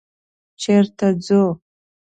_چېرته 0.61 1.07
ځو؟ 1.25 1.41